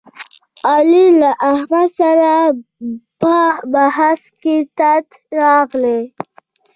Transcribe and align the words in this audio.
علي 0.69 1.05
له 1.21 1.31
احمد 1.51 1.87
سره 1.99 2.31
په 3.21 3.35
بحث 3.73 4.21
کې 4.41 4.55
تت 4.77 5.05
راغلی. 5.39 6.01